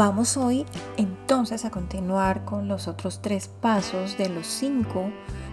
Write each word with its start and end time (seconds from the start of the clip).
Vamos 0.00 0.38
hoy 0.38 0.64
entonces 0.96 1.66
a 1.66 1.70
continuar 1.70 2.46
con 2.46 2.68
los 2.68 2.88
otros 2.88 3.20
tres 3.20 3.48
pasos 3.48 4.16
de 4.16 4.30
los 4.30 4.46
cinco 4.46 5.10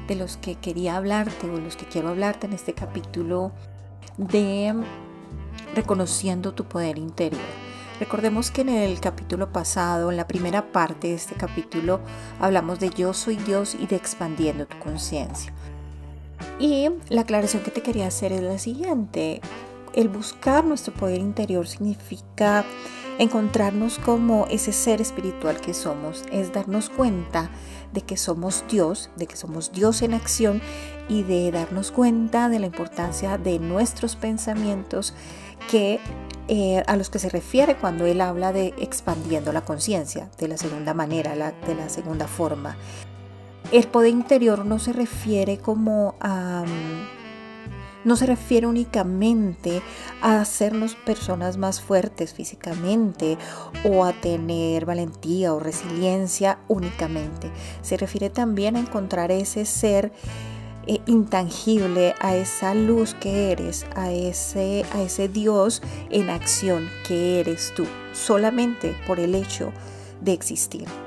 de 0.08 0.16
los 0.16 0.38
que 0.38 0.56
quería 0.56 0.96
hablarte 0.96 1.50
o 1.50 1.60
los 1.60 1.76
que 1.76 1.86
quiero 1.86 2.08
hablarte 2.08 2.48
en 2.48 2.54
este 2.54 2.72
capítulo 2.72 3.52
de 4.16 4.74
reconociendo 5.76 6.54
tu 6.54 6.64
poder 6.64 6.98
interior. 6.98 7.42
Recordemos 8.00 8.50
que 8.50 8.62
en 8.62 8.70
el 8.70 9.02
capítulo 9.02 9.52
pasado, 9.52 10.12
en 10.12 10.16
la 10.16 10.30
primera 10.30 10.72
parte 10.72 11.10
de 11.10 11.16
este 11.16 11.36
capítulo, 11.36 12.00
hablamos 12.40 12.80
de 12.80 12.90
yo 12.92 13.14
soy 13.14 13.36
Dios 13.36 13.76
y 13.76 13.86
de 13.86 13.98
expandiendo 13.98 14.66
tu 14.66 14.80
conciencia. 14.80 15.52
Y 16.58 16.88
la 17.10 17.24
aclaración 17.24 17.64
que 17.64 17.72
te 17.72 17.82
quería 17.82 18.08
hacer 18.08 18.32
es 18.32 18.44
la 18.44 18.60
siguiente. 18.60 19.42
El 19.92 20.08
buscar 20.08 20.64
nuestro 20.64 20.94
poder 20.94 21.20
interior 21.20 21.68
significa 21.68 22.64
encontrarnos 23.20 24.00
como 24.00 24.46
ese 24.50 24.72
ser 24.72 25.02
espiritual 25.02 25.60
que 25.60 25.74
somos, 25.74 26.24
es 26.32 26.54
darnos 26.54 26.90
cuenta 26.90 27.50
de 27.94 28.02
que 28.02 28.18
somos 28.18 28.64
Dios, 28.70 29.10
de 29.16 29.28
que 29.28 29.36
somos 29.36 29.72
Dios 29.72 30.02
en 30.02 30.14
acción 30.14 30.62
y 31.10 31.24
de 31.24 31.52
darnos 31.52 31.92
cuenta 31.92 32.50
de 32.50 32.60
la 32.60 32.66
importancia 32.68 33.38
de 33.38 33.60
nuestros 33.60 34.16
pensamientos 34.16 35.14
que 35.72 36.00
eh, 36.48 36.84
a 36.88 36.96
los 36.96 37.10
que 37.10 37.20
se 37.20 37.30
refiere 37.30 37.76
cuando 37.76 38.06
él 38.06 38.22
habla 38.22 38.54
de 38.54 38.74
expandiendo 38.78 39.52
la 39.52 39.62
conciencia, 39.62 40.30
de 40.38 40.48
la 40.48 40.58
segunda 40.58 40.94
manera, 40.94 41.34
de 41.36 41.76
la 41.76 41.90
segunda 41.90 42.28
forma. 42.28 42.78
El 43.72 43.88
poder 43.88 44.12
interior 44.12 44.66
no 44.66 44.80
se 44.80 44.94
refiere 44.94 45.58
como 45.58 46.16
a 46.22 46.64
no 48.08 48.16
se 48.16 48.26
refiere 48.26 48.66
únicamente 48.66 49.82
a 50.22 50.40
hacernos 50.40 50.96
personas 50.96 51.58
más 51.58 51.82
fuertes 51.82 52.34
físicamente 52.34 53.38
o 53.84 54.06
a 54.06 54.14
tener 54.14 54.86
valentía 54.86 55.54
o 55.54 55.60
resiliencia 55.60 56.60
únicamente. 56.70 57.52
Se 57.82 57.98
refiere 57.98 58.30
también 58.30 58.78
a 58.78 58.80
encontrar 58.80 59.30
ese 59.30 59.66
ser 59.66 60.14
eh, 60.88 61.02
intangible, 61.06 62.16
a 62.22 62.38
esa 62.38 62.74
luz 62.74 63.14
que 63.14 63.52
eres, 63.52 63.86
a 63.94 64.14
ese, 64.14 64.86
a 64.94 65.02
ese 65.02 65.28
Dios 65.28 65.82
en 66.10 66.30
acción 66.30 66.88
que 67.06 67.42
eres 67.42 67.74
tú, 67.76 67.86
solamente 68.14 68.96
por 69.06 69.20
el 69.20 69.36
hecho 69.36 69.74
de 70.22 70.32
existir. 70.32 71.07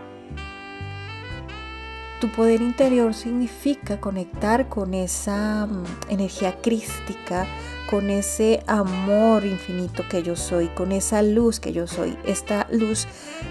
Tu 2.20 2.28
poder 2.28 2.60
interior 2.60 3.14
significa 3.14 3.98
conectar 3.98 4.68
con 4.68 4.92
esa 4.92 5.66
mm, 5.66 5.84
energía 6.10 6.60
crística, 6.60 7.46
con 7.88 8.10
ese 8.10 8.62
amor 8.66 9.46
infinito 9.46 10.04
que 10.08 10.22
yo 10.22 10.36
soy, 10.36 10.68
con 10.68 10.92
esa 10.92 11.22
luz 11.22 11.60
que 11.60 11.72
yo 11.72 11.86
soy, 11.86 12.16
esta 12.26 12.66
luz 12.70 13.06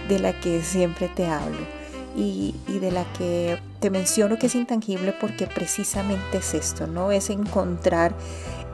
de 0.08 0.20
la 0.20 0.39
que 0.39 0.61
siempre 0.61 1.09
te 1.09 1.26
hablo 1.26 1.58
y, 2.16 2.53
y 2.67 2.78
de 2.78 2.92
la 2.92 3.06
que 3.14 3.59
te 3.80 3.89
menciono 3.89 4.38
que 4.38 4.45
es 4.45 4.56
intangible 4.56 5.14
porque 5.20 5.48
precisamente 5.48 6.38
es 6.38 6.54
esto, 6.54 6.86
¿no? 6.86 7.11
Es 7.11 7.31
encontrar 7.31 8.14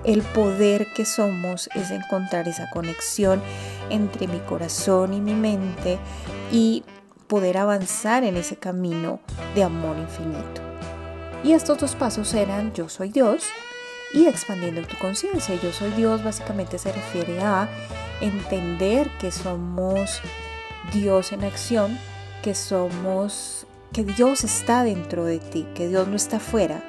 el 0.04 0.22
poder 0.22 0.88
que 0.94 1.06
somos, 1.06 1.70
es 1.74 1.90
encontrar 1.92 2.48
esa 2.48 2.70
conexión 2.70 3.42
entre 3.90 4.28
mi 4.28 4.40
corazón 4.40 5.14
y 5.14 5.22
mi 5.22 5.34
mente 5.34 6.00
y 6.52 6.84
poder 7.28 7.58
avanzar 7.58 8.24
en 8.24 8.38
ese 8.38 8.58
camino 8.58 9.20
de 9.56 9.64
amor 9.64 9.98
infinito. 9.98 10.62
Y 11.44 11.54
estos 11.54 11.78
dos 11.78 11.96
pasos 11.96 12.34
eran 12.34 12.74
yo 12.74 12.90
soy 12.90 13.10
Dios 13.10 13.44
y 14.14 14.26
expandiendo 14.26 14.82
tu 14.84 14.98
conciencia. 14.98 15.56
Yo 15.62 15.72
soy 15.72 15.92
Dios 15.92 16.24
básicamente 16.24 16.78
se 16.78 16.92
refiere 16.92 17.42
a 17.42 17.70
entender 18.22 19.10
que 19.20 19.32
somos 19.32 20.22
Dios 20.94 21.32
en 21.32 21.44
acción, 21.44 21.98
que 22.42 22.56
somos, 22.56 23.68
que 23.92 24.04
Dios 24.04 24.44
está 24.44 24.84
dentro 24.84 25.26
de 25.26 25.40
ti, 25.40 25.68
que 25.76 25.88
Dios 25.88 26.08
no 26.08 26.16
está 26.16 26.40
fuera, 26.40 26.84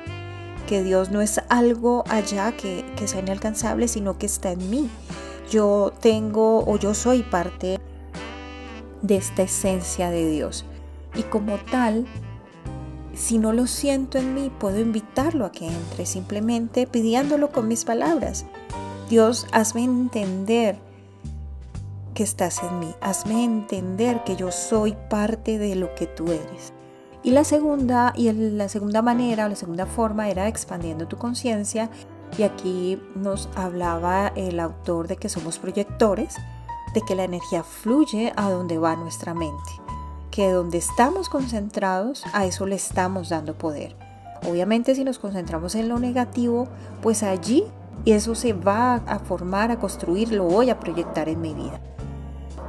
que 0.67 0.83
Dios 0.83 1.11
no 1.11 1.21
es 1.21 1.41
algo 1.49 2.05
allá 2.09 2.53
que, 2.53 2.85
que 2.97 3.09
sea 3.09 3.21
inalcanzable, 3.21 3.89
sino 3.89 4.19
que 4.19 4.27
está 4.27 4.53
en 4.53 4.71
mí. 4.71 4.91
Yo 5.51 5.93
tengo 6.01 6.65
o 6.67 6.79
yo 6.79 6.95
soy 6.95 7.23
parte 7.23 7.79
de 9.03 9.17
esta 9.17 9.43
esencia 9.43 10.11
de 10.11 10.31
Dios. 10.31 10.65
Y 11.15 11.23
como 11.23 11.57
tal, 11.57 12.07
si 13.15 13.39
no 13.39 13.53
lo 13.53 13.67
siento 13.67 14.19
en 14.19 14.35
mí, 14.35 14.51
puedo 14.59 14.79
invitarlo 14.79 15.45
a 15.47 15.53
que 15.53 15.67
entre, 15.67 16.07
simplemente 16.07 16.87
pidiéndolo 16.87 17.51
con 17.51 17.69
mis 17.69 17.85
palabras. 17.85 18.45
Dios, 19.09 19.47
hazme 19.53 19.85
entender 19.85 20.79
que 22.15 22.23
estás 22.23 22.63
en 22.63 22.79
mí, 22.79 22.95
hazme 23.01 23.45
entender 23.45 24.25
que 24.25 24.37
yo 24.37 24.51
soy 24.51 24.97
parte 25.09 25.59
de 25.59 25.77
lo 25.77 25.95
que 25.95 26.07
tú 26.07 26.33
eres. 26.33 26.73
Y 27.23 27.31
la 27.31 27.45
segunda, 27.45 28.13
y 28.17 28.31
la 28.33 28.69
segunda 28.69 29.03
manera 29.03 29.47
o 29.47 29.49
la 29.49 29.57
segunda 29.57 29.87
forma 29.87 30.29
era 30.29 30.47
expandiendo 30.47 31.09
tu 31.09 31.17
conciencia. 31.17 31.91
Y 32.39 32.43
aquí 32.43 33.01
nos 33.15 33.49
hablaba 33.57 34.29
el 34.37 34.61
autor 34.61 35.09
de 35.09 35.17
que 35.17 35.29
somos 35.29 35.59
proyectores 35.59 36.37
de 36.97 37.03
que 37.03 37.15
la 37.15 37.25
energía 37.25 37.63
fluye 37.63 38.33
a 38.37 38.51
donde 38.51 38.79
va 38.79 38.97
nuestra 38.97 39.35
mente, 39.35 39.71
que 40.31 40.51
donde 40.51 40.79
estamos 40.79 41.29
concentrados, 41.29 42.25
a 42.33 42.47
eso 42.47 42.65
le 42.65 42.75
estamos 42.75 43.29
dando 43.29 43.53
poder. 43.53 43.95
Obviamente 44.49 44.95
si 44.95 45.05
nos 45.05 45.19
concentramos 45.19 45.75
en 45.75 45.91
lo 45.91 45.99
negativo, 45.99 46.69
pues 47.03 47.23
allí 47.23 47.65
eso 48.07 48.35
se 48.35 48.55
va 48.55 48.95
a 48.95 49.19
formar, 49.19 49.71
a 49.71 49.79
construir, 49.79 50.33
lo 50.33 50.45
voy 50.45 50.71
a 50.71 50.81
proyectar 50.81 51.29
en 51.29 51.43
mi 51.43 51.53
vida. 51.53 51.83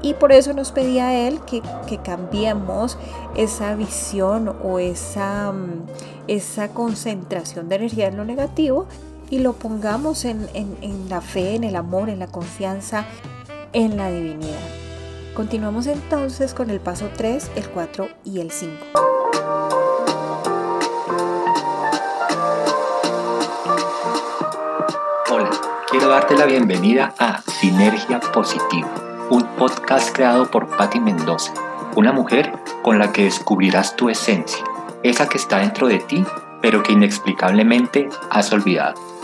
Y 0.02 0.14
por 0.16 0.34
eso 0.34 0.52
nos 0.52 0.74
pedía 0.74 1.26
él 1.26 1.40
que, 1.46 1.62
que 1.88 2.00
cambiemos 2.00 2.98
esa 3.38 3.76
visión 3.76 4.54
o 4.62 4.80
esa, 4.80 5.54
mm, 5.54 5.86
esa 6.28 6.74
concentración 6.74 7.70
de 7.70 7.76
energía 7.76 8.10
en 8.10 8.18
lo 8.18 8.26
negativo 8.26 8.88
y 9.30 9.40
lo 9.40 9.54
pongamos 9.54 10.26
en, 10.26 10.50
en, 10.54 10.76
en 10.82 11.08
la 11.08 11.22
fe, 11.22 11.56
en 11.56 11.64
el 11.64 11.78
amor, 11.78 12.10
en 12.10 12.20
la 12.20 12.28
confianza, 12.28 13.06
en 13.74 13.98
la 13.98 14.10
divinidad. 14.10 14.60
Continuamos 15.34 15.88
entonces 15.88 16.54
con 16.54 16.70
el 16.70 16.80
paso 16.80 17.10
3, 17.16 17.52
el 17.56 17.70
4 17.70 18.08
y 18.24 18.40
el 18.40 18.52
5. 18.52 18.74
Hola, 25.30 25.52
quiero 25.90 26.10
darte 26.10 26.36
la 26.36 26.46
bienvenida 26.46 27.14
a 27.20 27.42
Sinergia 27.44 28.20
Positiva, 28.20 28.90
un 29.30 29.44
podcast 29.58 30.16
creado 30.16 30.50
por 30.50 30.76
Patti 30.76 31.00
Mendoza, 31.00 31.54
una 31.96 32.12
mujer 32.12 32.52
con 32.82 32.98
la 32.98 33.12
que 33.12 33.26
descubrirás 33.26 33.96
tu 33.96 34.10
esencia, 34.10 34.64
esa 35.04 35.28
que 35.28 35.38
está 35.38 35.60
dentro 35.60 35.88
de 35.88 36.00
ti, 36.00 36.26
pero 36.62 36.82
que 36.82 36.94
inexplicablemente 36.94 38.10
has 38.32 38.52
olvidado. 38.52 39.17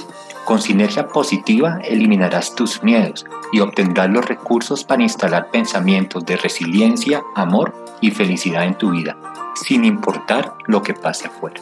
Con 0.46 0.62
sinergia 0.62 1.08
positiva 1.08 1.80
eliminarás 1.86 2.54
tus 2.54 2.84
miedos 2.84 3.26
y 3.54 3.62
obtendrás 3.62 4.10
los 4.10 4.26
recursos 4.26 4.84
para 4.84 5.02
instalar 5.02 5.50
pensamientos 5.52 6.26
de 6.26 6.36
resiliencia, 6.36 7.24
amor 7.34 7.74
y 8.02 8.12
felicidad 8.12 8.66
en 8.66 8.78
tu 8.78 8.92
vida, 8.92 9.16
sin 9.56 9.86
importar 9.86 10.56
lo 10.66 10.82
que 10.82 10.94
pase 10.94 11.28
afuera. 11.28 11.62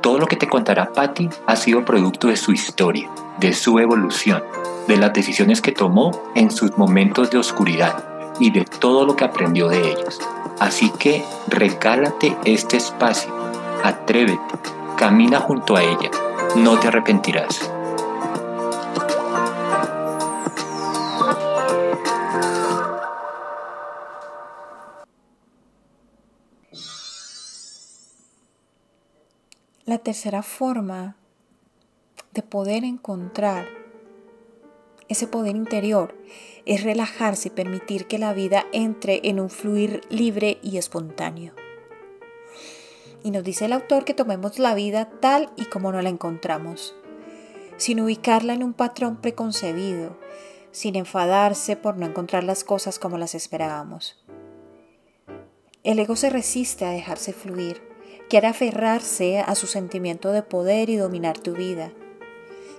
Todo 0.00 0.18
lo 0.18 0.26
que 0.26 0.36
te 0.36 0.48
contará 0.48 0.92
Patty 0.92 1.28
ha 1.46 1.56
sido 1.56 1.84
producto 1.84 2.28
de 2.28 2.36
su 2.36 2.52
historia, 2.52 3.10
de 3.40 3.52
su 3.52 3.80
evolución, 3.80 4.44
de 4.86 4.96
las 4.96 5.12
decisiones 5.12 5.60
que 5.60 5.72
tomó 5.72 6.12
en 6.36 6.52
sus 6.52 6.78
momentos 6.78 7.32
de 7.32 7.38
oscuridad 7.38 8.04
y 8.38 8.52
de 8.52 8.64
todo 8.66 9.04
lo 9.04 9.16
que 9.16 9.24
aprendió 9.24 9.68
de 9.68 9.80
ellos. 9.80 10.20
Así 10.60 10.92
que 10.96 11.24
regálate 11.48 12.36
este 12.44 12.76
espacio, 12.76 13.34
atrévete, 13.82 14.54
camina 14.96 15.40
junto 15.40 15.74
a 15.74 15.82
ella 15.82 16.10
no 16.56 16.78
te 16.80 16.88
arrepentirás. 16.88 17.70
La 29.84 29.98
tercera 29.98 30.42
forma 30.42 31.16
de 32.32 32.42
poder 32.42 32.84
encontrar 32.84 33.66
ese 35.08 35.26
poder 35.26 35.56
interior 35.56 36.14
es 36.66 36.82
relajarse 36.82 37.48
y 37.48 37.52
permitir 37.52 38.06
que 38.06 38.18
la 38.18 38.34
vida 38.34 38.66
entre 38.72 39.20
en 39.24 39.40
un 39.40 39.48
fluir 39.48 40.02
libre 40.10 40.58
y 40.62 40.76
espontáneo. 40.76 41.54
Y 43.22 43.30
nos 43.30 43.44
dice 43.44 43.64
el 43.64 43.72
autor 43.72 44.04
que 44.04 44.14
tomemos 44.14 44.58
la 44.58 44.74
vida 44.74 45.10
tal 45.20 45.50
y 45.56 45.64
como 45.64 45.92
no 45.92 46.00
la 46.02 46.08
encontramos, 46.08 46.94
sin 47.76 48.00
ubicarla 48.00 48.54
en 48.54 48.62
un 48.62 48.72
patrón 48.72 49.16
preconcebido, 49.20 50.16
sin 50.70 50.96
enfadarse 50.96 51.76
por 51.76 51.96
no 51.96 52.06
encontrar 52.06 52.44
las 52.44 52.64
cosas 52.64 52.98
como 52.98 53.18
las 53.18 53.34
esperábamos. 53.34 54.24
El 55.84 55.98
ego 55.98 56.16
se 56.16 56.30
resiste 56.30 56.84
a 56.84 56.90
dejarse 56.90 57.32
fluir, 57.32 57.80
quiere 58.28 58.46
aferrarse 58.46 59.40
a 59.40 59.54
su 59.54 59.66
sentimiento 59.66 60.32
de 60.32 60.42
poder 60.42 60.90
y 60.90 60.96
dominar 60.96 61.38
tu 61.38 61.54
vida 61.54 61.92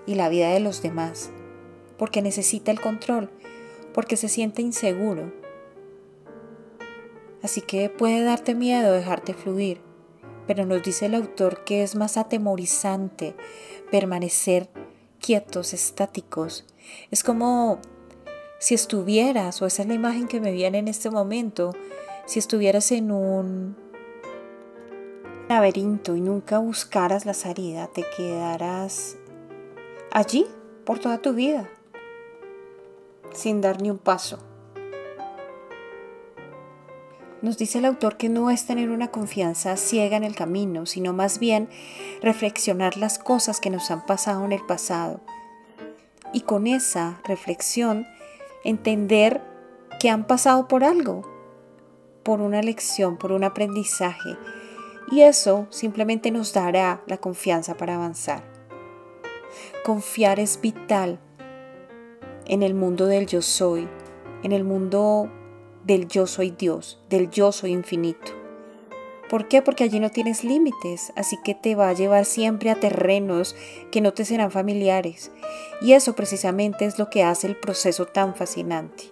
y 0.06 0.16
la 0.16 0.30
vida 0.30 0.52
de 0.52 0.60
los 0.60 0.82
demás, 0.82 1.32
porque 1.98 2.22
necesita 2.22 2.72
el 2.72 2.80
control, 2.80 3.30
porque 3.94 4.16
se 4.16 4.30
siente 4.30 4.62
inseguro. 4.62 5.34
Así 7.42 7.62
que 7.62 7.90
puede 7.90 8.24
darte 8.24 8.54
miedo 8.54 8.92
dejarte 8.92 9.34
fluir, 9.34 9.82
pero 10.50 10.66
nos 10.66 10.82
dice 10.82 11.06
el 11.06 11.14
autor 11.14 11.64
que 11.64 11.84
es 11.84 11.96
más 11.96 12.18
atemorizante 12.18 13.36
permanecer 13.92 14.68
quietos, 15.22 15.76
estáticos. 15.76 16.66
Es 17.12 17.24
como 17.24 17.78
si 18.58 18.74
estuvieras, 18.74 19.62
o 19.62 19.68
esa 19.68 19.84
es 19.84 19.88
la 19.88 19.94
imagen 19.94 20.28
que 20.28 20.42
me 20.42 20.52
viene 20.52 20.80
en 20.80 20.88
este 20.88 21.12
momento, 21.12 21.76
si 22.26 22.40
estuvieras 22.40 22.92
en 22.92 23.12
un 23.12 23.78
laberinto 25.48 26.16
y 26.16 26.22
nunca 26.22 26.58
buscaras 26.58 27.28
la 27.28 27.36
salida, 27.36 27.86
te 27.94 28.04
quedarás 28.18 29.18
allí 30.12 30.48
por 30.84 30.98
toda 30.98 31.20
tu 31.20 31.34
vida, 31.34 31.70
sin 33.34 33.62
dar 33.62 33.84
ni 33.84 33.92
un 33.92 34.00
paso. 34.00 34.40
Nos 37.42 37.58
dice 37.58 37.80
el 37.80 37.86
autor 37.86 38.18
que 38.18 38.28
no 38.28 38.50
es 38.50 38.66
tener 38.66 38.90
una 38.90 39.12
confianza 39.12 39.78
ciega 39.78 40.18
en 40.18 40.26
el 40.26 40.36
camino, 40.36 40.86
sino 40.86 41.14
más 41.14 41.40
bien 41.40 41.70
reflexionar 42.22 42.98
las 42.98 43.18
cosas 43.18 43.62
que 43.62 43.70
nos 43.70 43.92
han 43.92 44.06
pasado 44.06 44.44
en 44.44 44.52
el 44.52 44.66
pasado. 44.66 45.22
Y 46.34 46.42
con 46.42 46.68
esa 46.68 47.22
reflexión 47.24 48.06
entender 48.66 49.42
que 50.02 50.10
han 50.10 50.28
pasado 50.28 50.68
por 50.68 50.84
algo, 50.84 51.22
por 52.24 52.42
una 52.42 52.62
lección, 52.62 53.18
por 53.18 53.32
un 53.32 53.46
aprendizaje. 53.46 54.38
Y 55.10 55.22
eso 55.22 55.66
simplemente 55.70 56.32
nos 56.32 56.54
dará 56.54 57.02
la 57.08 57.18
confianza 57.18 57.78
para 57.78 57.96
avanzar. 57.96 58.44
Confiar 59.86 60.42
es 60.42 60.60
vital 60.60 61.20
en 62.46 62.64
el 62.64 62.74
mundo 62.74 63.06
del 63.06 63.28
yo 63.28 63.42
soy, 63.42 63.88
en 64.44 64.52
el 64.52 64.66
mundo 64.66 65.32
del 65.90 66.08
yo 66.08 66.28
soy 66.28 66.52
Dios, 66.52 67.00
del 67.10 67.32
yo 67.32 67.52
soy 67.52 67.72
infinito. 67.72 68.32
¿Por 69.28 69.48
qué? 69.48 69.64
Porque 69.64 69.84
allí 69.84 70.00
no 70.00 70.12
tienes 70.12 70.44
límites, 70.44 71.12
así 71.16 71.36
que 71.44 71.56
te 71.56 71.74
va 71.74 71.90
a 71.90 71.94
llevar 71.94 72.26
siempre 72.26 72.70
a 72.70 72.80
terrenos 72.80 73.56
que 73.90 74.00
no 74.00 74.14
te 74.14 74.24
serán 74.24 74.52
familiares. 74.52 75.32
Y 75.82 75.94
eso 75.94 76.14
precisamente 76.14 76.86
es 76.86 77.00
lo 77.00 77.10
que 77.10 77.24
hace 77.24 77.48
el 77.48 77.56
proceso 77.56 78.06
tan 78.06 78.36
fascinante. 78.36 79.06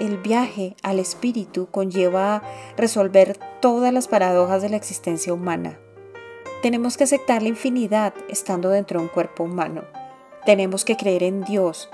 El 0.00 0.18
viaje 0.18 0.74
al 0.82 0.98
espíritu 0.98 1.68
conlleva 1.70 2.42
resolver 2.76 3.38
todas 3.60 3.92
las 3.92 4.08
paradojas 4.08 4.62
de 4.62 4.70
la 4.70 4.76
existencia 4.76 5.32
humana. 5.32 5.78
Tenemos 6.60 6.96
que 6.96 7.04
aceptar 7.04 7.40
la 7.40 7.50
infinidad 7.50 8.14
estando 8.28 8.70
dentro 8.70 8.98
de 8.98 9.06
un 9.06 9.12
cuerpo 9.12 9.44
humano. 9.44 9.84
Tenemos 10.44 10.84
que 10.84 10.96
creer 10.96 11.22
en 11.22 11.44
Dios. 11.44 11.88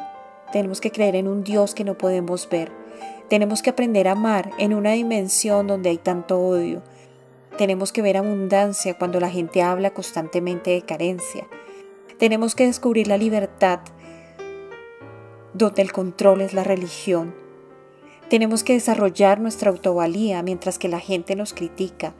Tenemos 0.53 0.81
que 0.81 0.91
creer 0.91 1.17
en 1.17 1.29
un 1.29 1.45
Dios 1.45 1.75
que 1.75 1.85
no 1.85 1.99
podemos 1.99 2.49
ver 2.49 2.86
tenemos 3.29 3.63
que 3.63 3.71
aprender 3.71 4.07
a 4.09 4.13
amar 4.13 4.53
en 4.59 4.73
una 4.73 4.93
dimensión 4.93 5.67
donde 5.67 5.91
hay 5.91 5.99
tanto 5.99 6.39
odio. 6.39 6.83
Tenemos 7.59 7.93
que 7.93 8.03
ver 8.03 8.17
abundancia 8.17 8.97
cuando 8.97 9.19
la 9.19 9.31
gente 9.31 9.63
habla 9.63 9.93
constantemente 9.93 10.71
de 10.71 10.83
carencia. 10.83 11.47
Tenemos 12.19 12.55
que 12.55 12.67
descubrir 12.67 13.09
la 13.09 13.17
libertad 13.17 13.81
donde 15.55 15.83
el 15.83 15.93
control 15.93 16.43
es 16.43 16.53
la 16.53 16.65
religión. 16.65 17.35
Tenemos 18.29 18.63
que 18.63 18.75
desarrollar 18.75 19.41
nuestra 19.41 19.71
autovalía 19.71 20.43
mientras 20.43 20.79
que 20.79 20.89
la 20.89 21.01
gente 21.01 21.35
nos 21.35 21.55
critica. 21.55 22.15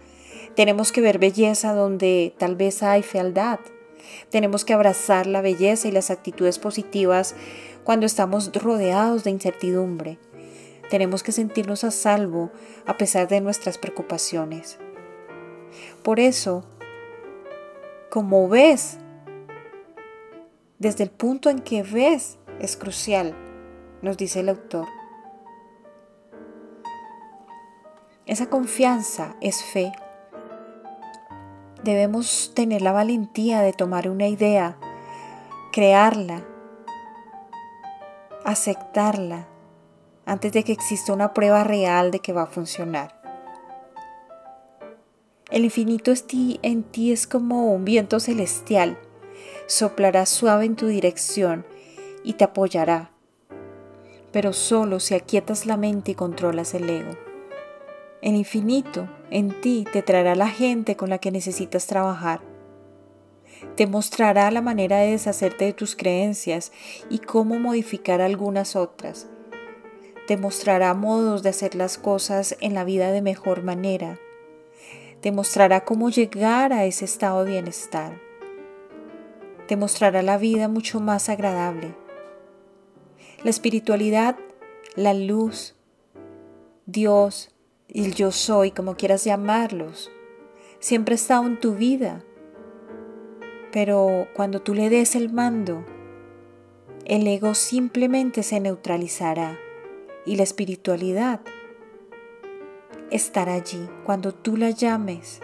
Tenemos 0.55 0.91
que 0.91 1.01
ver 1.01 1.19
belleza 1.19 1.75
donde 1.75 2.35
tal 2.39 2.57
vez 2.57 2.83
hay 2.83 3.03
fealdad. 3.03 3.61
Tenemos 4.31 4.65
que 4.65 4.73
abrazar 4.73 5.27
la 5.27 5.43
belleza 5.43 5.89
y 5.89 5.93
las 5.93 6.11
actitudes 6.11 6.59
positivas 6.59 7.35
cuando 7.85 8.07
estamos 8.07 8.51
rodeados 8.55 9.25
de 9.25 9.31
incertidumbre. 9.31 10.19
Tenemos 10.91 11.23
que 11.23 11.33
sentirnos 11.33 11.83
a 11.83 11.91
salvo 11.91 12.51
a 12.87 12.97
pesar 12.97 13.27
de 13.27 13.41
nuestras 13.41 13.77
preocupaciones. 13.77 14.79
Por 16.03 16.21
eso, 16.21 16.65
como 18.09 18.49
ves, 18.49 18.99
desde 20.79 21.05
el 21.05 21.11
punto 21.11 21.51
en 21.51 21.59
que 21.59 21.83
ves 21.83 22.39
es 22.61 22.77
crucial, 22.77 23.35
nos 24.01 24.17
dice 24.17 24.41
el 24.41 24.49
autor. 24.49 24.87
Esa 28.27 28.47
confianza 28.47 29.37
es 29.41 29.63
fe. 29.65 29.93
Debemos 31.83 32.53
tener 32.55 32.83
la 32.83 32.93
valentía 32.93 33.61
de 33.63 33.73
tomar 33.73 34.09
una 34.09 34.29
idea, 34.29 34.77
crearla, 35.73 36.45
aceptarla 38.45 39.49
antes 40.27 40.53
de 40.53 40.65
que 40.65 40.73
exista 40.73 41.13
una 41.13 41.33
prueba 41.33 41.65
real 41.65 42.11
de 42.11 42.19
que 42.19 42.33
va 42.33 42.43
a 42.43 42.47
funcionar. 42.47 43.17
El 45.51 45.65
infinito 45.65 46.13
en 46.63 46.83
ti 46.83 47.13
es 47.13 47.29
como 47.29 47.73
un 47.73 47.85
viento 47.85 48.19
celestial, 48.19 48.99
soplará 49.67 50.27
suave 50.27 50.65
en 50.65 50.75
tu 50.75 50.89
dirección 50.89 51.65
y 52.25 52.33
te 52.33 52.43
apoyará, 52.43 53.13
pero 54.33 54.53
solo 54.53 54.99
si 54.99 55.15
aquietas 55.15 55.65
la 55.65 55.77
mente 55.77 56.11
y 56.11 56.15
controlas 56.17 56.75
el 56.75 56.91
ego. 56.91 57.17
El 58.21 58.35
infinito 58.35 59.09
en 59.31 59.61
ti 59.61 59.87
te 59.93 60.03
traerá 60.03 60.35
la 60.35 60.49
gente 60.49 60.97
con 60.97 61.11
la 61.11 61.19
que 61.19 61.31
necesitas 61.31 61.87
trabajar. 61.87 62.41
Te 63.77 63.87
mostrará 63.87 64.51
la 64.51 64.63
manera 64.63 64.99
de 64.99 65.13
deshacerte 65.13 65.67
de 65.67 65.73
tus 65.73 65.95
creencias 65.95 66.73
y 67.09 67.21
cómo 67.21 67.61
modificar 67.61 68.21
algunas 68.21 68.75
otras 68.75 69.29
te 70.27 70.37
mostrará 70.37 70.93
modos 70.95 71.45
de 71.45 71.51
hacer 71.51 71.77
las 71.77 71.99
cosas 71.99 72.57
en 72.61 72.75
la 72.75 72.83
vida 72.85 73.13
de 73.13 73.23
mejor 73.23 73.63
manera. 73.63 74.19
Te 75.21 75.31
mostrará 75.31 75.85
cómo 75.85 76.11
llegar 76.11 76.73
a 76.73 76.85
ese 76.85 77.05
estado 77.05 77.45
de 77.45 77.53
bienestar. 77.53 78.21
Te 79.69 79.77
mostrará 79.77 80.23
la 80.23 80.37
vida 80.37 80.69
mucho 80.69 80.99
más 80.99 81.29
agradable. 81.29 81.95
La 83.45 83.51
espiritualidad, 83.51 84.37
la 84.97 85.15
luz, 85.15 85.77
Dios, 86.87 87.55
el 87.89 88.15
yo 88.15 88.33
soy, 88.33 88.73
como 88.73 88.97
quieras 88.97 89.25
llamarlos, 89.25 90.11
siempre 90.81 91.15
ha 91.15 91.17
estado 91.17 91.47
en 91.47 91.61
tu 91.61 91.75
vida. 91.75 92.25
Pero 93.71 94.27
cuando 94.35 94.61
tú 94.61 94.75
le 94.75 94.91
des 94.91 95.15
el 95.15 95.33
mando, 95.33 95.85
el 97.05 97.27
ego 97.29 97.55
simplemente 97.55 98.43
se 98.43 98.59
neutralizará 98.59 99.61
y 100.27 100.37
la 100.37 100.43
espiritualidad 100.43 101.41
estará 103.11 103.55
allí 103.55 103.89
cuando 104.05 104.35
tú 104.35 104.57
la 104.57 104.71
llames. 104.71 105.41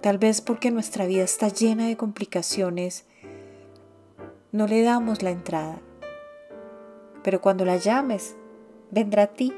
Tal 0.00 0.18
vez 0.18 0.40
porque 0.40 0.70
nuestra 0.70 1.06
vida 1.06 1.22
está 1.22 1.48
llena 1.48 1.86
de 1.86 1.96
complicaciones, 1.96 3.06
no 4.52 4.66
le 4.66 4.82
damos 4.82 5.22
la 5.22 5.30
entrada. 5.30 5.80
Pero 7.22 7.40
cuando 7.40 7.64
la 7.64 7.76
llames, 7.76 8.36
vendrá 8.90 9.24
a 9.24 9.26
ti 9.26 9.52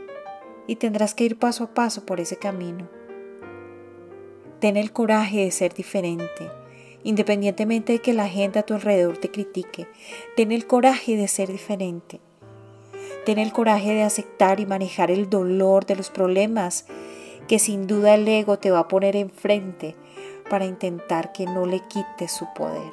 y 0.67 0.77
tendrás 0.77 1.15
que 1.15 1.25
ir 1.25 1.39
paso 1.39 1.65
a 1.65 1.75
paso 1.75 2.05
por 2.05 2.21
ese 2.21 2.37
camino. 2.37 2.89
Ten 4.59 4.77
el 4.77 4.93
coraje 4.93 5.45
de 5.45 5.51
ser 5.53 5.73
diferente, 5.73 6.51
independientemente 7.05 7.93
de 7.93 7.99
que 8.01 8.13
la 8.13 8.29
gente 8.29 8.59
a 8.59 8.65
tu 8.65 8.75
alrededor 8.75 9.19
te 9.19 9.31
critique. 9.31 9.87
Ten 10.35 10.51
el 10.51 10.67
coraje 10.67 11.17
de 11.17 11.29
ser 11.29 11.53
diferente. 11.53 12.21
Ten 13.29 13.39
el 13.39 13.53
coraje 13.53 13.93
de 13.93 14.05
aceptar 14.05 14.59
y 14.59 14.65
manejar 14.65 15.11
el 15.11 15.29
dolor 15.29 15.85
de 15.85 15.97
los 15.97 16.09
problemas 16.09 16.87
que 17.47 17.59
sin 17.59 17.87
duda 17.87 18.15
el 18.15 18.27
ego 18.27 18.59
te 18.59 18.71
va 18.71 18.79
a 18.79 18.89
poner 18.89 19.17
enfrente 19.17 19.97
para 20.49 20.65
intentar 20.65 21.31
que 21.33 21.45
no 21.45 21.67
le 21.67 21.81
quites 21.89 22.33
su 22.33 22.47
poder. 22.55 22.91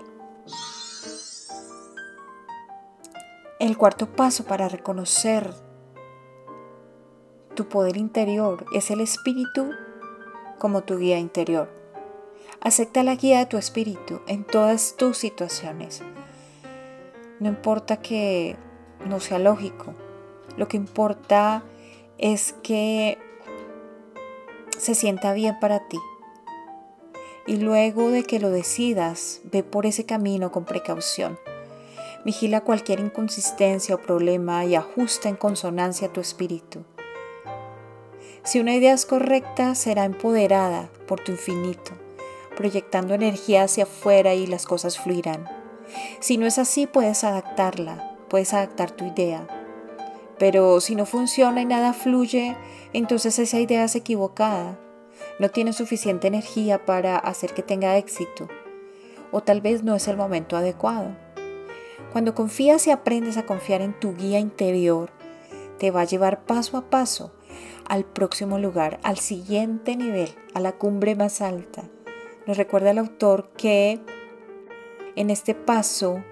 El 3.61 3.77
cuarto 3.77 4.07
paso 4.07 4.43
para 4.43 4.67
reconocer 4.67 5.53
tu 7.53 7.69
poder 7.69 7.95
interior 7.95 8.65
es 8.73 8.91
el 8.91 8.99
espíritu 8.99 9.69
como 10.59 10.83
tu 10.83 10.97
guía 10.97 11.17
interior. 11.17 11.69
Acepta 12.59 13.03
la 13.03 13.15
guía 13.15 13.39
de 13.39 13.45
tu 13.45 13.55
espíritu 13.55 14.19
en 14.27 14.43
todas 14.43 14.97
tus 14.97 15.17
situaciones. 15.17 16.03
No 17.39 17.47
importa 17.47 18.01
que 18.01 18.57
no 19.05 19.21
sea 19.21 19.39
lógico, 19.39 19.95
lo 20.57 20.67
que 20.67 20.77
importa 20.77 21.63
es 22.17 22.53
que 22.63 23.17
se 24.77 24.95
sienta 24.95 25.33
bien 25.33 25.59
para 25.59 25.87
ti. 25.87 25.99
Y 27.47 27.57
luego 27.57 28.09
de 28.09 28.23
que 28.23 28.39
lo 28.39 28.49
decidas, 28.49 29.41
ve 29.51 29.63
por 29.63 29.85
ese 29.85 30.05
camino 30.05 30.51
con 30.51 30.65
precaución. 30.65 31.37
Vigila 32.23 32.61
cualquier 32.61 32.99
inconsistencia 32.99 33.95
o 33.95 34.01
problema 34.01 34.65
y 34.65 34.75
ajusta 34.75 35.29
en 35.29 35.35
consonancia 35.35 36.11
tu 36.11 36.21
espíritu. 36.21 36.83
Si 38.43 38.59
una 38.59 38.75
idea 38.75 38.93
es 38.93 39.05
correcta, 39.05 39.75
será 39.75 40.05
empoderada 40.05 40.89
por 41.07 41.19
tu 41.19 41.31
infinito, 41.31 41.91
proyectando 42.55 43.13
energía 43.13 43.63
hacia 43.63 43.83
afuera 43.83 44.33
y 44.33 44.47
las 44.47 44.65
cosas 44.65 44.99
fluirán. 44.99 45.47
Si 46.19 46.37
no 46.37 46.47
es 46.47 46.57
así, 46.57 46.87
puedes 46.87 47.23
adaptarla, 47.23 48.17
puedes 48.27 48.53
adaptar 48.53 48.91
tu 48.91 49.05
idea, 49.05 49.47
Pero 50.37 50.81
si 50.81 50.95
no 50.95 51.05
funciona 51.05 51.61
y 51.61 51.65
nada 51.65 51.93
fluye, 51.93 52.55
entonces 52.93 53.39
esa 53.39 53.59
idea 53.59 53.83
es 53.85 53.95
equivocada. 53.95 54.77
No 55.39 55.49
tiene 55.49 55.73
suficiente 55.73 56.27
energía 56.27 56.85
para 56.85 57.17
hacer 57.17 57.53
que 57.53 57.63
tenga 57.63 57.97
éxito. 57.97 58.47
O 59.31 59.41
tal 59.41 59.61
vez 59.61 59.83
no 59.83 59.95
es 59.95 60.07
el 60.07 60.17
momento 60.17 60.57
adecuado. 60.57 61.15
Cuando 62.11 62.35
confías 62.35 62.87
y 62.87 62.91
aprendes 62.91 63.37
a 63.37 63.45
confiar 63.45 63.81
en 63.81 63.99
tu 63.99 64.15
guía 64.15 64.39
interior, 64.39 65.11
te 65.77 65.91
va 65.91 66.01
a 66.01 66.05
llevar 66.05 66.45
paso 66.45 66.77
a 66.77 66.89
paso 66.89 67.33
al 67.87 68.05
próximo 68.05 68.57
lugar, 68.59 68.99
al 69.03 69.17
siguiente 69.17 69.95
nivel, 69.95 70.29
a 70.53 70.59
la 70.59 70.73
cumbre 70.73 71.15
más 71.15 71.41
alta. 71.41 71.83
Nos 72.47 72.57
recuerda 72.57 72.91
el 72.91 72.97
autor 72.97 73.49
que 73.57 73.99
en 75.15 75.29
este 75.29 75.55
paso, 75.55 76.23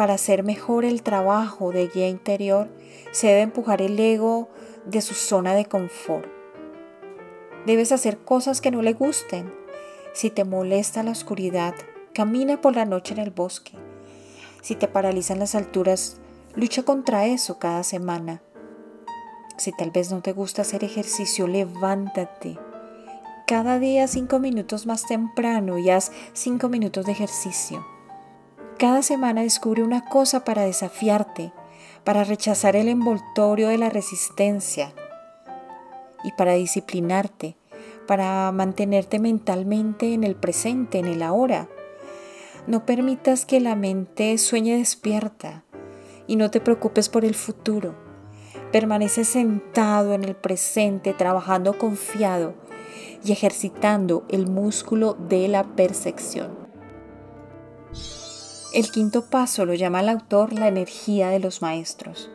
para 0.00 0.14
hacer 0.14 0.44
mejor 0.44 0.86
el 0.86 1.02
trabajo 1.02 1.72
de 1.72 1.88
guía 1.88 2.08
interior, 2.08 2.70
se 3.10 3.26
debe 3.26 3.42
empujar 3.42 3.82
el 3.82 4.00
ego 4.00 4.48
de 4.86 5.02
su 5.02 5.12
zona 5.12 5.54
de 5.54 5.66
confort. 5.66 6.26
Debes 7.66 7.92
hacer 7.92 8.16
cosas 8.16 8.62
que 8.62 8.70
no 8.70 8.80
le 8.80 8.94
gusten. 8.94 9.52
Si 10.14 10.30
te 10.30 10.44
molesta 10.44 11.02
la 11.02 11.10
oscuridad, 11.10 11.74
camina 12.14 12.62
por 12.62 12.76
la 12.76 12.86
noche 12.86 13.12
en 13.12 13.20
el 13.20 13.30
bosque. 13.30 13.72
Si 14.62 14.74
te 14.74 14.88
paralizan 14.88 15.38
las 15.38 15.54
alturas, 15.54 16.16
lucha 16.54 16.82
contra 16.82 17.26
eso 17.26 17.58
cada 17.58 17.82
semana. 17.82 18.40
Si 19.58 19.70
tal 19.70 19.90
vez 19.90 20.10
no 20.10 20.22
te 20.22 20.32
gusta 20.32 20.62
hacer 20.62 20.82
ejercicio, 20.82 21.46
levántate. 21.46 22.58
Cada 23.46 23.78
día 23.78 24.08
cinco 24.08 24.38
minutos 24.38 24.86
más 24.86 25.04
temprano 25.04 25.76
y 25.76 25.90
haz 25.90 26.10
cinco 26.32 26.70
minutos 26.70 27.04
de 27.04 27.12
ejercicio. 27.12 27.84
Cada 28.80 29.02
semana 29.02 29.42
descubre 29.42 29.82
una 29.82 30.06
cosa 30.06 30.42
para 30.42 30.62
desafiarte, 30.62 31.52
para 32.02 32.24
rechazar 32.24 32.76
el 32.76 32.88
envoltorio 32.88 33.68
de 33.68 33.76
la 33.76 33.90
resistencia 33.90 34.94
y 36.24 36.32
para 36.32 36.54
disciplinarte, 36.54 37.58
para 38.06 38.50
mantenerte 38.52 39.18
mentalmente 39.18 40.14
en 40.14 40.24
el 40.24 40.34
presente, 40.34 40.98
en 40.98 41.04
el 41.04 41.22
ahora. 41.22 41.68
No 42.66 42.86
permitas 42.86 43.44
que 43.44 43.60
la 43.60 43.76
mente 43.76 44.38
sueñe 44.38 44.78
despierta 44.78 45.62
y 46.26 46.36
no 46.36 46.50
te 46.50 46.62
preocupes 46.62 47.10
por 47.10 47.26
el 47.26 47.34
futuro. 47.34 47.94
Permanece 48.72 49.26
sentado 49.26 50.14
en 50.14 50.24
el 50.24 50.36
presente, 50.36 51.12
trabajando 51.12 51.76
confiado 51.76 52.54
y 53.22 53.32
ejercitando 53.32 54.24
el 54.30 54.46
músculo 54.46 55.18
de 55.28 55.48
la 55.48 55.64
percepción. 55.64 56.60
El 58.72 58.92
quinto 58.92 59.24
paso 59.24 59.66
lo 59.66 59.74
llama 59.74 59.98
el 59.98 60.08
autor 60.08 60.52
la 60.52 60.68
energía 60.68 61.30
de 61.30 61.40
los 61.40 61.60
maestros. 61.60 62.30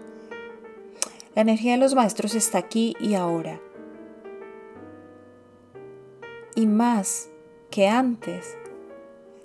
La 1.33 1.43
energía 1.43 1.73
de 1.73 1.77
los 1.77 1.95
maestros 1.95 2.35
está 2.35 2.57
aquí 2.57 2.93
y 2.99 3.13
ahora. 3.13 3.61
Y 6.53 6.67
más 6.67 7.29
que 7.71 7.87
antes, 7.87 8.57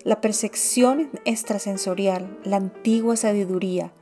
la 0.02 0.20
percepción 0.20 1.10
extrasensorial, 1.24 2.36
la 2.42 2.56
antigua 2.56 3.14
sabiduría, 3.14 3.92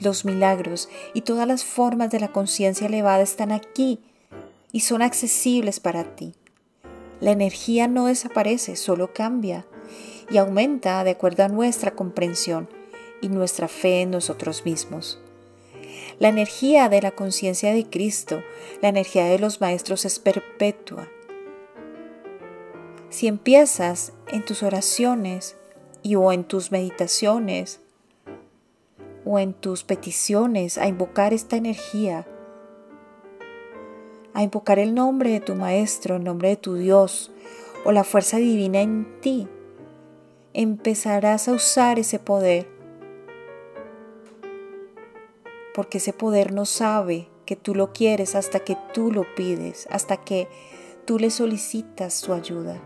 los 0.00 0.24
milagros 0.24 0.88
y 1.14 1.20
todas 1.20 1.46
las 1.46 1.64
formas 1.64 2.10
de 2.10 2.18
la 2.18 2.32
conciencia 2.32 2.88
elevada 2.88 3.22
están 3.22 3.52
aquí 3.52 4.00
y 4.72 4.80
son 4.80 5.02
accesibles 5.02 5.78
para 5.78 6.16
ti. 6.16 6.34
La 7.20 7.30
energía 7.30 7.86
no 7.86 8.06
desaparece, 8.06 8.74
solo 8.74 9.12
cambia 9.12 9.64
y 10.32 10.38
aumenta 10.38 11.04
de 11.04 11.10
acuerdo 11.10 11.44
a 11.44 11.48
nuestra 11.48 11.90
comprensión 11.90 12.68
y 13.20 13.28
nuestra 13.28 13.68
fe 13.68 14.00
en 14.00 14.10
nosotros 14.10 14.64
mismos. 14.64 15.20
La 16.18 16.28
energía 16.28 16.88
de 16.88 17.02
la 17.02 17.10
conciencia 17.10 17.72
de 17.72 17.84
Cristo, 17.84 18.42
la 18.80 18.88
energía 18.88 19.26
de 19.26 19.38
los 19.38 19.60
maestros 19.60 20.06
es 20.06 20.18
perpetua. 20.18 21.08
Si 23.10 23.26
empiezas 23.26 24.14
en 24.28 24.42
tus 24.42 24.62
oraciones 24.62 25.56
y 26.02 26.14
o 26.14 26.32
en 26.32 26.44
tus 26.44 26.72
meditaciones 26.72 27.80
o 29.26 29.38
en 29.38 29.52
tus 29.52 29.84
peticiones 29.84 30.78
a 30.78 30.88
invocar 30.88 31.34
esta 31.34 31.56
energía, 31.56 32.26
a 34.32 34.42
invocar 34.42 34.78
el 34.78 34.94
nombre 34.94 35.30
de 35.30 35.40
tu 35.40 35.54
Maestro, 35.54 36.16
el 36.16 36.24
nombre 36.24 36.48
de 36.48 36.56
tu 36.56 36.74
Dios 36.74 37.30
o 37.84 37.92
la 37.92 38.02
fuerza 38.02 38.38
divina 38.38 38.80
en 38.80 39.20
ti, 39.20 39.46
empezarás 40.54 41.48
a 41.48 41.52
usar 41.52 41.98
ese 41.98 42.18
poder. 42.18 42.68
Porque 45.74 45.98
ese 45.98 46.12
poder 46.12 46.52
no 46.52 46.66
sabe 46.66 47.28
que 47.46 47.56
tú 47.56 47.74
lo 47.74 47.92
quieres 47.92 48.34
hasta 48.34 48.60
que 48.60 48.76
tú 48.92 49.10
lo 49.10 49.24
pides, 49.34 49.88
hasta 49.90 50.18
que 50.18 50.48
tú 51.06 51.18
le 51.18 51.30
solicitas 51.30 52.14
su 52.14 52.32
ayuda. 52.32 52.80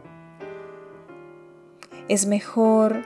Es 2.08 2.26
mejor 2.26 3.02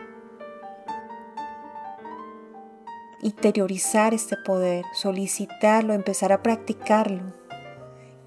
interiorizar 3.23 4.15
este 4.15 4.37
poder, 4.37 4.85
solicitarlo, 4.93 5.95
empezar 5.95 6.33
a 6.33 6.43
practicarlo, 6.43 7.33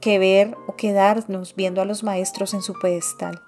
que 0.01 0.19
ver 0.19 0.57
o 0.67 0.75
quedarnos 0.75 1.55
viendo 1.55 1.81
a 1.81 1.85
los 1.85 2.03
maestros 2.03 2.53
en 2.53 2.61
su 2.61 2.73
pedestal. 2.73 3.41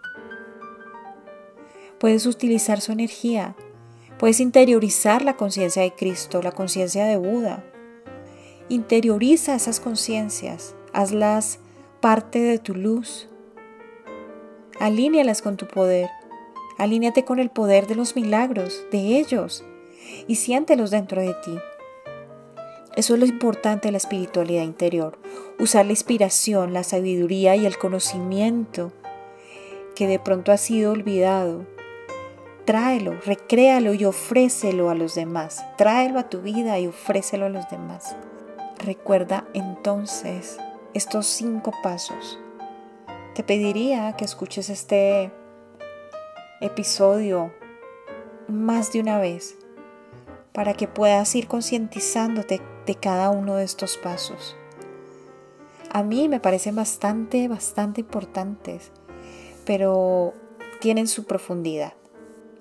Puedes 2.06 2.28
utilizar 2.28 2.82
su 2.82 2.92
energía, 2.92 3.56
puedes 4.20 4.40
interiorizar 4.40 5.24
la 5.24 5.36
conciencia 5.36 5.82
de 5.82 5.96
Cristo, 5.96 6.40
la 6.44 6.52
conciencia 6.52 7.04
de 7.06 7.18
Buda. 7.18 7.64
Interioriza 8.70 9.56
esas 9.56 9.80
conciencias, 9.80 10.76
hazlas 10.94 11.58
parte 12.02 12.38
de 12.38 12.60
tu 12.60 12.76
luz. 12.76 13.28
Alínealas 14.80 15.42
con 15.42 15.58
tu 15.58 15.66
poder. 15.66 16.12
Alíneate 16.78 17.26
con 17.26 17.40
el 17.40 17.50
poder 17.50 17.88
de 17.88 17.96
los 17.96 18.16
milagros, 18.16 18.86
de 18.92 19.18
ellos, 19.18 19.66
y 20.28 20.36
siéntelos 20.36 20.92
dentro 20.92 21.24
de 21.24 21.34
ti. 21.44 21.58
Eso 22.96 23.16
es 23.16 23.20
lo 23.20 23.26
importante 23.26 23.88
de 23.88 23.94
la 23.94 23.98
espiritualidad 23.98 24.62
interior, 24.62 25.18
usar 25.58 25.88
la 25.88 25.94
inspiración, 25.94 26.72
la 26.72 26.84
sabiduría 26.84 27.56
y 27.56 27.66
el 27.66 27.80
conocimiento 27.80 28.94
que 29.96 30.06
de 30.06 30.20
pronto 30.20 30.52
ha 30.52 30.58
sido 30.58 30.92
olvidado. 30.92 31.66
Tráelo, 32.66 33.20
recréalo 33.24 33.94
y 33.94 34.06
ofrécelo 34.06 34.90
a 34.90 34.96
los 34.96 35.14
demás. 35.14 35.64
Tráelo 35.78 36.18
a 36.18 36.30
tu 36.30 36.42
vida 36.42 36.80
y 36.80 36.88
ofrécelo 36.88 37.46
a 37.46 37.50
los 37.50 37.70
demás. 37.70 38.16
Recuerda 38.80 39.48
entonces 39.54 40.58
estos 40.96 41.28
cinco 41.28 41.72
pasos. 41.84 42.40
Te 43.36 43.44
pediría 43.44 44.14
que 44.14 44.26
escuches 44.26 44.72
este 44.72 45.32
episodio 46.60 47.54
más 48.48 48.92
de 48.92 49.00
una 49.00 49.20
vez 49.20 49.58
para 50.52 50.74
que 50.74 50.88
puedas 50.88 51.36
ir 51.36 51.48
concientizándote 51.48 52.62
de 52.88 52.96
cada 52.96 53.30
uno 53.30 53.58
de 53.58 53.64
estos 53.64 53.98
pasos. 53.98 54.58
A 55.92 56.02
mí 56.02 56.28
me 56.30 56.40
parecen 56.40 56.76
bastante, 56.76 57.48
bastante 57.48 58.02
importantes, 58.02 58.92
pero 59.66 60.34
tienen 60.80 61.08
su 61.08 61.26
profundidad. 61.26 61.94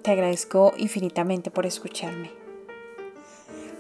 Te 0.05 0.13
agradezco 0.13 0.73
infinitamente 0.77 1.51
por 1.51 1.67
escucharme. 1.67 2.31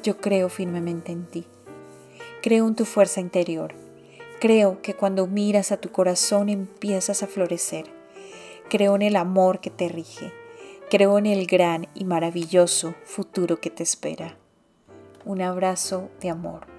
Yo 0.02 0.16
creo 0.16 0.49
firmemente 0.49 1.12
en 1.12 1.26
ti. 1.26 1.47
Creo 2.43 2.66
en 2.66 2.75
tu 2.75 2.85
fuerza 2.85 3.21
interior. 3.21 3.76
Creo 4.40 4.83
que 4.83 4.95
cuando 4.95 5.28
miras 5.28 5.71
a 5.71 5.76
tu 5.76 5.93
corazón 5.93 6.49
empiezas 6.49 7.23
a 7.23 7.28
florecer. 7.28 7.87
Creo 8.69 8.97
en 8.97 9.02
el 9.02 9.14
amor 9.14 9.61
que 9.61 9.71
te 9.71 9.88
rige 9.88 10.33
Creo 10.90 11.19
en 11.19 11.26
el 11.26 11.47
gran 11.47 11.88
y 11.95 12.04
maravilloso 12.04 12.95
futuro 13.04 13.59
que 13.59 13.71
te 13.71 13.83
espera. 13.83 14.37
Un 15.25 15.40
abrazo 15.40 16.11
de 16.21 16.31
amor. 16.31 16.74